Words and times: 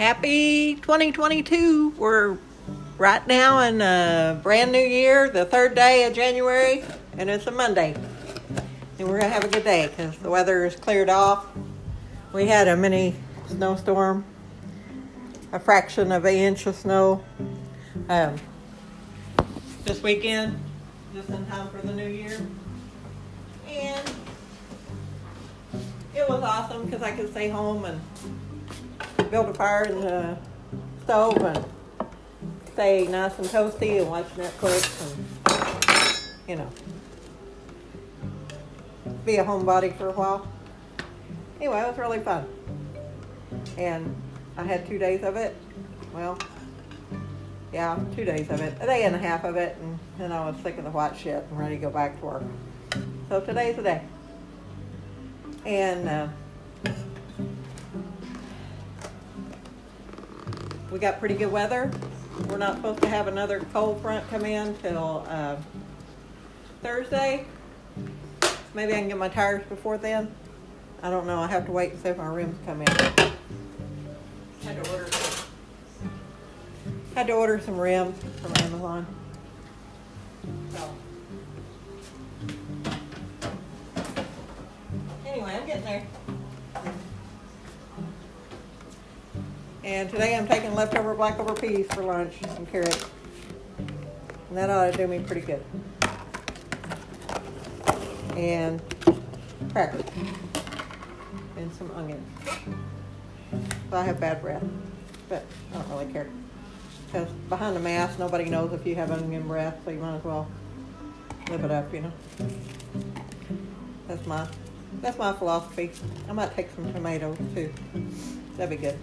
Happy 0.00 0.76
2022. 0.76 1.90
We're 1.98 2.38
right 2.96 3.26
now 3.26 3.58
in 3.58 3.82
a 3.82 4.40
brand 4.42 4.72
new 4.72 4.78
year, 4.78 5.28
the 5.28 5.44
third 5.44 5.74
day 5.74 6.06
of 6.06 6.14
January, 6.14 6.82
and 7.18 7.28
it's 7.28 7.46
a 7.46 7.50
Monday. 7.50 7.94
And 8.98 9.06
we're 9.06 9.20
going 9.20 9.24
to 9.24 9.28
have 9.28 9.44
a 9.44 9.48
good 9.48 9.62
day 9.62 9.88
because 9.88 10.16
the 10.16 10.30
weather 10.30 10.64
is 10.64 10.74
cleared 10.74 11.10
off. 11.10 11.46
We 12.32 12.46
had 12.46 12.66
a 12.66 12.78
mini 12.78 13.14
snowstorm, 13.48 14.24
a 15.52 15.60
fraction 15.60 16.12
of 16.12 16.24
an 16.24 16.34
inch 16.34 16.64
of 16.64 16.76
snow 16.76 17.22
um, 18.08 18.36
this 19.84 20.02
weekend, 20.02 20.58
just 21.12 21.28
in 21.28 21.44
time 21.44 21.68
for 21.68 21.86
the 21.86 21.92
new 21.92 22.08
year. 22.08 22.40
And 23.68 24.10
it 26.14 26.26
was 26.26 26.42
awesome 26.42 26.86
because 26.86 27.02
I 27.02 27.14
could 27.14 27.30
stay 27.30 27.50
home 27.50 27.84
and 27.84 28.00
build 29.30 29.48
a 29.48 29.54
fire 29.54 29.84
in 29.84 30.00
the 30.00 30.36
stove 31.04 31.36
and 31.36 31.64
stay 32.72 33.06
nice 33.06 33.38
and 33.38 33.46
toasty 33.46 34.00
and 34.00 34.10
watch 34.10 34.26
Netflix 34.36 35.00
and, 35.06 36.48
you 36.48 36.56
know, 36.56 36.68
be 39.24 39.36
a 39.36 39.44
homebody 39.44 39.96
for 39.96 40.08
a 40.08 40.12
while. 40.12 40.48
Anyway, 41.58 41.78
it 41.78 41.86
was 41.86 41.98
really 41.98 42.20
fun. 42.20 42.46
And 43.76 44.14
I 44.56 44.64
had 44.64 44.86
two 44.86 44.98
days 44.98 45.22
of 45.22 45.36
it. 45.36 45.54
Well, 46.12 46.38
yeah, 47.72 47.98
two 48.16 48.24
days 48.24 48.50
of 48.50 48.60
it. 48.60 48.74
A 48.80 48.86
day 48.86 49.04
and 49.04 49.14
a 49.14 49.18
half 49.18 49.44
of 49.44 49.56
it. 49.56 49.76
And 49.80 49.98
then 50.18 50.32
I 50.32 50.48
was 50.48 50.60
sick 50.62 50.78
of 50.78 50.84
the 50.84 50.90
white 50.90 51.16
shit 51.16 51.44
and 51.48 51.58
ready 51.58 51.76
to 51.76 51.80
go 51.80 51.90
back 51.90 52.18
to 52.18 52.26
work. 52.26 52.42
So 53.28 53.40
today's 53.40 53.76
the 53.76 53.82
day. 53.82 54.02
And 55.66 56.08
uh, 56.08 56.28
we 60.90 60.98
got 60.98 61.18
pretty 61.18 61.34
good 61.36 61.52
weather. 61.52 61.90
We're 62.48 62.58
not 62.58 62.76
supposed 62.76 63.02
to 63.02 63.08
have 63.08 63.28
another 63.28 63.60
cold 63.72 64.00
front 64.00 64.28
come 64.28 64.44
in 64.44 64.76
till 64.78 65.24
uh, 65.28 65.56
Thursday. 66.82 67.44
Maybe 68.74 68.92
I 68.92 68.98
can 68.98 69.08
get 69.08 69.18
my 69.18 69.28
tires 69.28 69.64
before 69.68 69.98
then. 69.98 70.32
I 71.02 71.10
don't 71.10 71.26
know. 71.26 71.38
I 71.38 71.46
have 71.46 71.66
to 71.66 71.72
wait 71.72 71.92
and 71.92 72.02
see 72.02 72.08
if 72.08 72.16
my 72.16 72.26
rims 72.26 72.58
come 72.66 72.82
in. 72.82 72.88
Had 74.62 74.84
to 74.84 74.92
order. 74.92 75.08
Had 77.14 77.26
to 77.26 77.32
order 77.32 77.60
some 77.60 77.78
rims 77.78 78.20
from 78.40 78.52
Amazon. 78.64 79.06
So. 80.70 80.94
Anyway, 85.26 85.54
I'm 85.54 85.66
getting 85.66 85.84
there. 85.84 86.06
And 89.82 90.10
today 90.10 90.36
I'm 90.36 90.46
taking 90.46 90.74
leftover 90.74 91.14
black 91.14 91.38
over 91.38 91.54
peas 91.54 91.86
for 91.94 92.02
lunch, 92.02 92.34
some 92.54 92.66
carrots. 92.66 93.06
And 93.78 94.58
that 94.58 94.68
ought 94.68 94.90
to 94.90 94.96
do 94.96 95.06
me 95.06 95.20
pretty 95.20 95.40
good. 95.40 95.64
And 98.36 98.80
crackers. 99.72 100.04
And 101.56 101.72
some 101.72 101.90
onions. 101.92 102.28
So 103.90 103.96
I 103.96 104.04
have 104.04 104.20
bad 104.20 104.42
breath, 104.42 104.62
but 105.30 105.46
I 105.72 105.78
don't 105.78 105.88
really 105.88 106.12
care. 106.12 106.28
Because 107.06 107.28
behind 107.48 107.74
the 107.74 107.80
mask, 107.80 108.18
nobody 108.18 108.44
knows 108.50 108.72
if 108.74 108.86
you 108.86 108.94
have 108.96 109.10
onion 109.10 109.48
breath, 109.48 109.78
so 109.84 109.90
you 109.90 109.98
might 109.98 110.16
as 110.16 110.24
well 110.24 110.46
live 111.48 111.64
it 111.64 111.70
up, 111.70 111.92
you 111.92 112.02
know. 112.02 112.12
That's 114.06 114.26
my 114.26 114.46
that's 115.00 115.18
my 115.18 115.32
philosophy. 115.32 115.90
I 116.28 116.32
might 116.32 116.54
take 116.54 116.68
some 116.74 116.92
tomatoes 116.92 117.38
too. 117.54 117.72
That'd 118.56 118.70
be 118.70 118.76
good. 118.76 118.98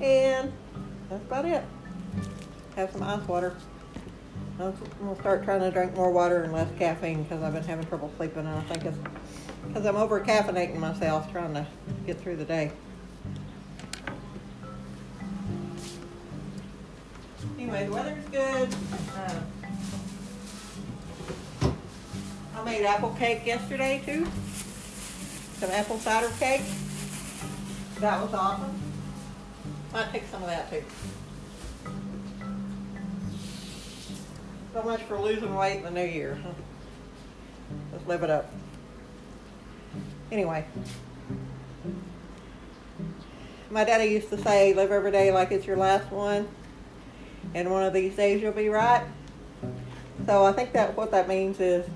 And 0.00 0.52
that's 1.08 1.24
about 1.24 1.44
it. 1.44 1.64
Have 2.76 2.90
some 2.92 3.02
ice 3.02 3.26
water. 3.26 3.56
I'm 4.58 4.74
gonna 5.00 5.16
start 5.20 5.44
trying 5.44 5.60
to 5.60 5.70
drink 5.70 5.94
more 5.94 6.10
water 6.10 6.42
and 6.42 6.52
less 6.52 6.68
caffeine 6.78 7.22
because 7.22 7.42
I've 7.42 7.52
been 7.52 7.62
having 7.62 7.86
trouble 7.86 8.10
sleeping, 8.16 8.46
and 8.46 8.48
I 8.48 8.60
think 8.62 8.84
it's 8.84 8.98
because 9.68 9.84
I'm 9.84 9.96
over 9.96 10.20
caffeinating 10.20 10.78
myself 10.78 11.30
trying 11.30 11.54
to 11.54 11.66
get 12.06 12.20
through 12.20 12.36
the 12.36 12.44
day. 12.44 12.72
Anyway, 17.58 17.86
the 17.86 17.92
weather's 17.92 18.28
good. 18.30 18.74
Uh, 19.14 19.40
I 22.56 22.64
made 22.64 22.84
apple 22.84 23.14
cake 23.18 23.44
yesterday 23.44 24.02
too. 24.04 24.26
Some 25.58 25.70
apple 25.70 25.98
cider 25.98 26.30
cake. 26.38 26.62
That 28.00 28.22
was 28.22 28.32
awesome. 28.32 28.85
Might 30.06 30.12
take 30.20 30.28
some 30.30 30.42
of 30.42 30.48
that 30.48 30.70
too. 30.70 30.82
So 34.72 34.82
much 34.82 35.02
for 35.02 35.18
losing 35.18 35.54
weight 35.54 35.78
in 35.78 35.82
the 35.82 35.90
new 35.90 36.04
year. 36.04 36.38
Let's 37.92 38.06
live 38.06 38.22
it 38.22 38.30
up. 38.30 38.52
Anyway. 40.30 40.64
My 43.70 43.84
daddy 43.84 44.06
used 44.06 44.30
to 44.30 44.38
say, 44.38 44.74
live 44.74 44.92
every 44.92 45.10
day 45.10 45.32
like 45.32 45.50
it's 45.50 45.66
your 45.66 45.76
last 45.76 46.10
one. 46.12 46.46
And 47.54 47.70
one 47.70 47.82
of 47.82 47.92
these 47.92 48.14
days 48.14 48.42
you'll 48.42 48.52
be 48.52 48.68
right. 48.68 49.04
So 50.26 50.44
I 50.44 50.52
think 50.52 50.72
that 50.72 50.96
what 50.96 51.10
that 51.10 51.26
means 51.26 51.58
is, 51.58 51.86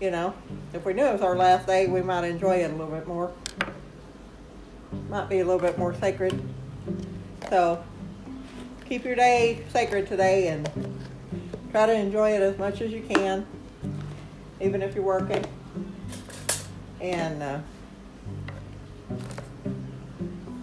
you 0.00 0.10
know, 0.10 0.34
if 0.72 0.84
we 0.84 0.94
knew 0.94 1.04
it 1.04 1.12
was 1.12 1.22
our 1.22 1.36
last 1.36 1.66
day, 1.66 1.86
we 1.86 2.02
might 2.02 2.24
enjoy 2.24 2.56
it 2.56 2.70
a 2.70 2.74
little 2.74 2.92
bit 2.92 3.06
more. 3.06 3.32
Might 5.08 5.28
be 5.28 5.40
a 5.40 5.44
little 5.44 5.60
bit 5.60 5.78
more 5.78 5.94
sacred. 5.94 6.40
So 7.50 7.82
keep 8.88 9.04
your 9.04 9.16
day 9.16 9.64
sacred 9.72 10.06
today 10.06 10.46
and 10.48 10.70
try 11.72 11.86
to 11.86 11.92
enjoy 11.92 12.30
it 12.30 12.42
as 12.42 12.56
much 12.58 12.80
as 12.80 12.92
you 12.92 13.02
can, 13.02 13.44
even 14.60 14.82
if 14.82 14.94
you're 14.94 15.02
working. 15.02 15.44
And, 17.00 17.42
uh, 17.42 17.58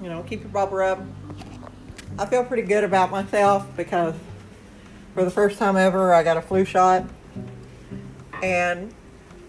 you 0.02 0.08
know, 0.08 0.24
keep 0.24 0.40
your 0.40 0.50
bubble 0.50 0.80
up. 0.80 1.02
I 2.18 2.26
feel 2.26 2.46
pretty 2.46 2.64
good 2.64 2.86
about 2.86 3.12
myself 3.12 3.68
because 3.76 4.16
for 5.14 5.26
the 5.26 5.32
first 5.32 5.60
time 5.60 5.76
ever, 5.76 6.14
I 6.14 6.24
got 6.24 6.38
a 6.38 6.42
flu 6.42 6.64
shot 6.64 7.04
and 8.42 8.94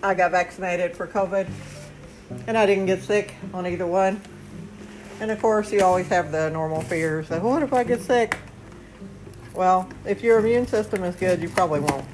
I 0.03 0.15
got 0.15 0.33
vaccinated 0.33 0.97
for 0.97 1.07
COVID 1.07 1.49
and 2.49 2.59
I 2.59 2.67
didn't 2.67 2.87
get 2.87 3.05
sick 3.05 3.37
on 3.55 3.65
either 3.65 3.87
one. 3.87 4.21
And 5.21 5.31
of 5.31 5.41
course, 5.41 5.73
you 5.73 5.83
always 5.83 6.07
have 6.09 6.31
the 6.31 6.49
normal 6.51 6.81
fears 6.83 7.31
of 7.31 7.43
what 7.43 7.63
if 7.63 7.73
I 7.73 7.83
get 7.83 8.01
sick? 8.01 8.39
Well, 9.53 9.89
if 10.05 10.23
your 10.23 10.39
immune 10.39 10.67
system 10.67 11.03
is 11.03 11.17
good, 11.17 11.43
you 11.43 11.49
probably 11.49 11.81
won't. 11.81 12.05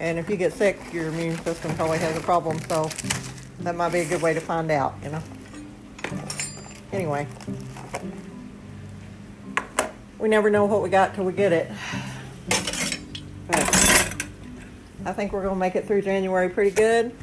And 0.00 0.18
if 0.18 0.28
you 0.28 0.36
get 0.36 0.52
sick, 0.52 0.80
your 0.92 1.06
immune 1.08 1.38
system 1.38 1.72
probably 1.76 1.98
has 1.98 2.16
a 2.16 2.20
problem. 2.20 2.58
So 2.68 2.90
that 3.60 3.76
might 3.76 3.92
be 3.92 4.00
a 4.00 4.04
good 4.04 4.20
way 4.20 4.34
to 4.34 4.40
find 4.40 4.68
out, 4.72 4.94
you 5.04 5.10
know. 5.10 5.22
Anyway, 6.92 7.28
we 10.18 10.28
never 10.28 10.50
know 10.50 10.64
what 10.64 10.82
we 10.82 10.90
got 10.90 11.14
till 11.14 11.24
we 11.24 11.32
get 11.32 11.52
it. 11.52 11.70
But 13.46 13.62
I 15.04 15.12
think 15.12 15.32
we're 15.32 15.42
going 15.42 15.54
to 15.54 15.60
make 15.60 15.76
it 15.76 15.86
through 15.86 16.02
January 16.02 16.48
pretty 16.48 16.72
good. 16.72 17.14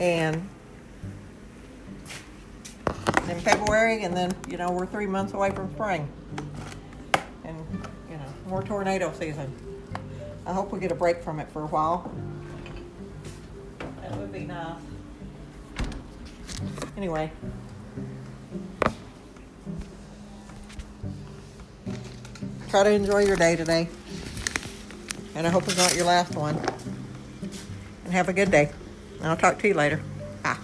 And 0.00 0.48
in 3.32 3.40
February, 3.40 4.04
and 4.04 4.14
then, 4.14 4.30
you 4.48 4.58
know, 4.58 4.70
we're 4.70 4.86
three 4.86 5.06
months 5.06 5.32
away 5.32 5.50
from 5.50 5.72
spring. 5.72 6.06
And, 7.44 7.58
you 8.10 8.16
know, 8.16 8.26
more 8.46 8.62
tornado 8.62 9.10
season. 9.18 9.50
I 10.46 10.52
hope 10.52 10.70
we 10.70 10.78
get 10.78 10.92
a 10.92 10.94
break 10.94 11.22
from 11.22 11.40
it 11.40 11.48
for 11.50 11.62
a 11.62 11.66
while. 11.66 12.12
That 14.02 14.16
would 14.18 14.32
be 14.32 14.40
nice. 14.40 14.76
Anyway. 16.96 17.32
Try 22.68 22.82
to 22.82 22.90
enjoy 22.90 23.24
your 23.24 23.36
day 23.36 23.56
today. 23.56 23.88
And 25.34 25.46
I 25.46 25.50
hope 25.50 25.64
it's 25.64 25.78
not 25.78 25.94
your 25.94 26.04
last 26.04 26.34
one. 26.34 26.60
And 28.04 28.12
have 28.12 28.28
a 28.28 28.32
good 28.34 28.50
day. 28.50 28.70
And 29.18 29.28
I'll 29.28 29.36
talk 29.36 29.58
to 29.60 29.68
you 29.68 29.74
later. 29.74 30.02
Bye. 30.42 30.58